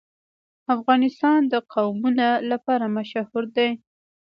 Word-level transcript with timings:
افغانستان 0.75 1.39
د 1.51 1.53
قومونه 1.73 2.27
لپاره 2.51 2.85
مشهور 2.97 3.43
دی. 3.55 3.69